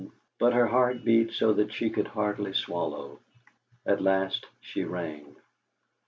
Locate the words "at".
3.85-4.01